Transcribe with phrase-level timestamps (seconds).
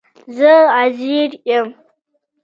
[0.37, 1.67] زه عزير يم